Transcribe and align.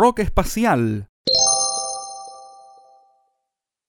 rock 0.00 0.20
espacial. 0.20 1.10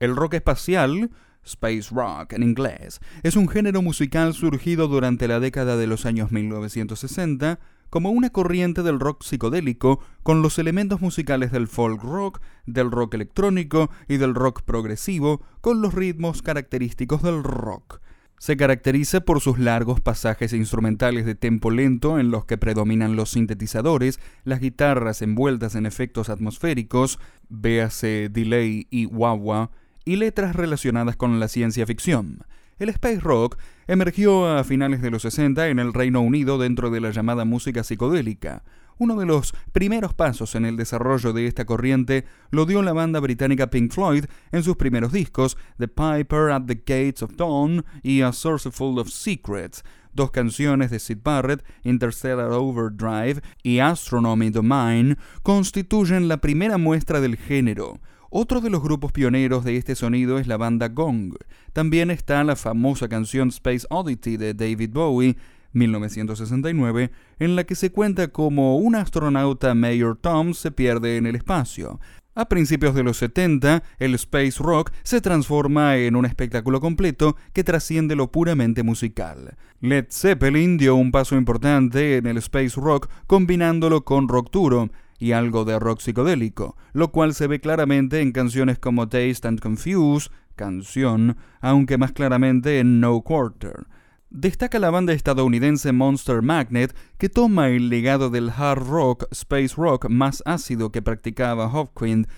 El 0.00 0.16
rock 0.16 0.34
espacial, 0.34 1.12
space 1.44 1.88
rock 1.92 2.32
en 2.32 2.42
inglés, 2.42 2.98
es 3.22 3.36
un 3.36 3.48
género 3.48 3.80
musical 3.80 4.34
surgido 4.34 4.88
durante 4.88 5.28
la 5.28 5.38
década 5.38 5.76
de 5.76 5.86
los 5.86 6.06
años 6.06 6.32
1960 6.32 7.60
como 7.90 8.10
una 8.10 8.30
corriente 8.30 8.82
del 8.82 8.98
rock 8.98 9.22
psicodélico 9.22 10.00
con 10.24 10.42
los 10.42 10.58
elementos 10.58 11.00
musicales 11.00 11.52
del 11.52 11.68
folk 11.68 12.02
rock, 12.02 12.40
del 12.66 12.90
rock 12.90 13.14
electrónico 13.14 13.88
y 14.08 14.16
del 14.16 14.34
rock 14.34 14.62
progresivo 14.62 15.40
con 15.60 15.80
los 15.80 15.94
ritmos 15.94 16.42
característicos 16.42 17.22
del 17.22 17.44
rock. 17.44 17.99
Se 18.40 18.56
caracteriza 18.56 19.20
por 19.20 19.42
sus 19.42 19.58
largos 19.58 20.00
pasajes 20.00 20.54
instrumentales 20.54 21.26
de 21.26 21.34
tempo 21.34 21.70
lento 21.70 22.18
en 22.18 22.30
los 22.30 22.46
que 22.46 22.56
predominan 22.56 23.14
los 23.14 23.32
sintetizadores, 23.32 24.18
las 24.44 24.60
guitarras 24.60 25.20
envueltas 25.20 25.74
en 25.74 25.84
efectos 25.84 26.30
atmosféricos, 26.30 27.18
véase 27.50 28.30
delay 28.30 28.86
y 28.88 29.04
wah 29.04 29.68
y 30.06 30.16
letras 30.16 30.56
relacionadas 30.56 31.16
con 31.16 31.38
la 31.38 31.48
ciencia 31.48 31.84
ficción. 31.84 32.38
El 32.78 32.88
space 32.88 33.20
rock 33.20 33.58
emergió 33.86 34.48
a 34.48 34.64
finales 34.64 35.02
de 35.02 35.10
los 35.10 35.20
60 35.20 35.68
en 35.68 35.78
el 35.78 35.92
Reino 35.92 36.22
Unido 36.22 36.56
dentro 36.56 36.88
de 36.88 37.02
la 37.02 37.10
llamada 37.10 37.44
música 37.44 37.84
psicodélica. 37.84 38.62
Uno 39.00 39.16
de 39.16 39.24
los 39.24 39.54
primeros 39.72 40.12
pasos 40.12 40.54
en 40.54 40.66
el 40.66 40.76
desarrollo 40.76 41.32
de 41.32 41.46
esta 41.46 41.64
corriente 41.64 42.26
lo 42.50 42.66
dio 42.66 42.82
la 42.82 42.92
banda 42.92 43.18
británica 43.18 43.70
Pink 43.70 43.92
Floyd 43.92 44.26
en 44.52 44.62
sus 44.62 44.76
primeros 44.76 45.10
discos, 45.10 45.56
The 45.78 45.88
Piper 45.88 46.50
at 46.50 46.64
the 46.66 46.74
Gates 46.74 47.22
of 47.22 47.34
Dawn 47.34 47.82
y 48.02 48.20
A 48.20 48.34
Source 48.34 48.70
Full 48.70 48.98
of 48.98 49.08
Secrets, 49.08 49.84
dos 50.12 50.30
canciones 50.30 50.90
de 50.90 50.98
Sid 50.98 51.16
Barrett, 51.24 51.64
Interstellar 51.82 52.50
Overdrive 52.52 53.40
y 53.62 53.78
Astronomy 53.78 54.50
Domain, 54.50 55.16
constituyen 55.42 56.28
la 56.28 56.42
primera 56.42 56.76
muestra 56.76 57.22
del 57.22 57.38
género. 57.38 58.00
Otro 58.28 58.60
de 58.60 58.68
los 58.68 58.82
grupos 58.82 59.12
pioneros 59.12 59.64
de 59.64 59.78
este 59.78 59.94
sonido 59.94 60.38
es 60.38 60.46
la 60.46 60.58
banda 60.58 60.88
Gong. 60.88 61.36
También 61.72 62.10
está 62.10 62.44
la 62.44 62.54
famosa 62.54 63.08
canción 63.08 63.48
Space 63.48 63.86
Oddity 63.88 64.36
de 64.36 64.52
David 64.52 64.90
Bowie, 64.92 65.38
1969, 65.72 67.10
en 67.38 67.56
la 67.56 67.64
que 67.64 67.74
se 67.74 67.90
cuenta 67.90 68.28
cómo 68.28 68.76
un 68.76 68.94
astronauta 68.94 69.74
Mayor 69.74 70.16
Tom 70.16 70.54
se 70.54 70.70
pierde 70.70 71.16
en 71.16 71.26
el 71.26 71.36
espacio. 71.36 72.00
A 72.34 72.48
principios 72.48 72.94
de 72.94 73.02
los 73.02 73.16
70, 73.16 73.82
el 73.98 74.14
space 74.14 74.62
rock 74.62 74.92
se 75.02 75.20
transforma 75.20 75.96
en 75.96 76.16
un 76.16 76.24
espectáculo 76.24 76.80
completo 76.80 77.36
que 77.52 77.64
trasciende 77.64 78.14
lo 78.16 78.30
puramente 78.30 78.82
musical. 78.82 79.56
Led 79.80 80.06
Zeppelin 80.10 80.76
dio 80.76 80.94
un 80.94 81.10
paso 81.10 81.36
importante 81.36 82.16
en 82.16 82.26
el 82.26 82.36
space 82.38 82.80
rock 82.80 83.10
combinándolo 83.26 84.04
con 84.04 84.28
rock 84.28 84.50
duro, 84.52 84.90
y 85.20 85.32
algo 85.32 85.64
de 85.64 85.78
rock 85.78 86.00
psicodélico, 86.00 86.76
lo 86.94 87.12
cual 87.12 87.34
se 87.34 87.46
ve 87.46 87.60
claramente 87.60 88.22
en 88.22 88.32
canciones 88.32 88.78
como 88.78 89.08
Taste 89.08 89.46
and 89.46 89.60
Confuse, 89.60 90.30
canción, 90.56 91.36
aunque 91.60 91.98
más 91.98 92.12
claramente 92.12 92.80
en 92.80 93.00
No 93.00 93.20
Quarter. 93.20 93.86
Destaca 94.30 94.78
la 94.78 94.90
banda 94.90 95.12
estadounidense 95.12 95.90
Monster 95.90 96.40
Magnet, 96.40 96.94
que 97.18 97.28
toma 97.28 97.68
el 97.68 97.88
legado 97.88 98.30
del 98.30 98.50
hard 98.50 98.86
rock, 98.86 99.26
space 99.32 99.74
rock 99.76 100.08
más 100.08 100.42
ácido 100.46 100.92
que 100.92 101.02
practicaba 101.02 101.66
Hopkins. 101.66 102.28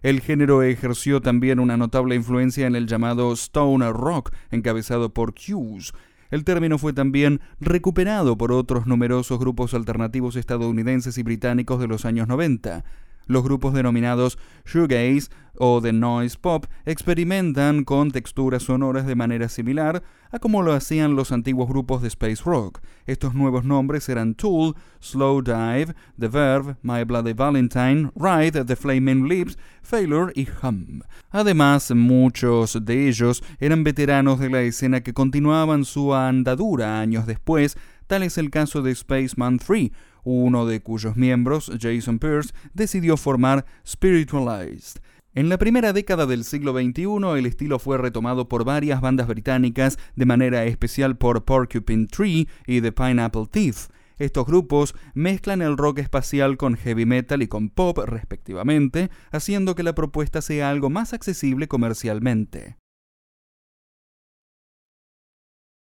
El 0.00 0.22
género 0.22 0.62
ejerció 0.62 1.20
también 1.20 1.60
una 1.60 1.76
notable 1.76 2.14
influencia 2.14 2.66
en 2.66 2.74
el 2.74 2.86
llamado 2.86 3.32
stoner 3.34 3.92
rock, 3.92 4.32
encabezado 4.50 5.12
por 5.12 5.34
Hughes, 5.34 5.92
el 6.32 6.44
término 6.44 6.78
fue 6.78 6.94
también 6.94 7.42
recuperado 7.60 8.38
por 8.38 8.52
otros 8.52 8.86
numerosos 8.86 9.38
grupos 9.38 9.74
alternativos 9.74 10.34
estadounidenses 10.34 11.18
y 11.18 11.22
británicos 11.22 11.78
de 11.78 11.86
los 11.86 12.06
años 12.06 12.26
90. 12.26 12.84
Los 13.26 13.42
grupos 13.44 13.74
denominados 13.74 14.38
shoegaze 14.64 15.28
o 15.58 15.80
de 15.80 15.92
noise 15.92 16.36
pop 16.40 16.66
experimentan 16.84 17.84
con 17.84 18.10
texturas 18.10 18.64
sonoras 18.64 19.06
de 19.06 19.14
manera 19.14 19.48
similar 19.48 20.02
a 20.30 20.38
como 20.38 20.62
lo 20.62 20.72
hacían 20.72 21.14
los 21.14 21.30
antiguos 21.30 21.68
grupos 21.68 22.00
de 22.00 22.08
space 22.08 22.42
rock. 22.44 22.80
Estos 23.06 23.34
nuevos 23.34 23.64
nombres 23.64 24.08
eran 24.08 24.34
Tool, 24.34 24.74
Slow 25.00 25.42
Dive, 25.42 25.94
The 26.18 26.28
Verve, 26.28 26.76
My 26.82 27.04
Bloody 27.04 27.34
Valentine, 27.34 28.10
Ride, 28.16 28.64
The 28.64 28.76
Flaming 28.76 29.28
Lips, 29.28 29.58
Failure 29.82 30.32
y 30.34 30.48
Hum. 30.62 31.02
Además, 31.30 31.92
muchos 31.94 32.78
de 32.82 33.08
ellos 33.08 33.42
eran 33.58 33.84
veteranos 33.84 34.38
de 34.38 34.48
la 34.48 34.62
escena 34.62 35.02
que 35.02 35.12
continuaban 35.12 35.84
su 35.84 36.14
andadura 36.14 37.00
años 37.00 37.26
después, 37.26 37.76
tal 38.12 38.24
es 38.24 38.36
el 38.36 38.50
caso 38.50 38.82
de 38.82 38.94
Spaceman 38.94 39.58
3, 39.58 39.90
uno 40.24 40.66
de 40.66 40.82
cuyos 40.82 41.16
miembros, 41.16 41.72
Jason 41.80 42.18
Pierce, 42.18 42.52
decidió 42.74 43.16
formar 43.16 43.64
Spiritualized. 43.88 45.00
En 45.32 45.48
la 45.48 45.56
primera 45.56 45.94
década 45.94 46.26
del 46.26 46.44
siglo 46.44 46.74
XXI, 46.74 47.38
el 47.38 47.46
estilo 47.46 47.78
fue 47.78 47.96
retomado 47.96 48.50
por 48.50 48.66
varias 48.66 49.00
bandas 49.00 49.28
británicas, 49.28 49.98
de 50.14 50.26
manera 50.26 50.66
especial 50.66 51.16
por 51.16 51.46
Porcupine 51.46 52.06
Tree 52.06 52.48
y 52.66 52.82
The 52.82 52.92
Pineapple 52.92 53.46
Thief. 53.50 53.88
Estos 54.18 54.44
grupos 54.44 54.94
mezclan 55.14 55.62
el 55.62 55.78
rock 55.78 56.00
espacial 56.00 56.58
con 56.58 56.76
heavy 56.76 57.06
metal 57.06 57.40
y 57.40 57.48
con 57.48 57.70
pop, 57.70 57.96
respectivamente, 58.04 59.08
haciendo 59.30 59.74
que 59.74 59.84
la 59.84 59.94
propuesta 59.94 60.42
sea 60.42 60.68
algo 60.68 60.90
más 60.90 61.14
accesible 61.14 61.66
comercialmente. 61.66 62.76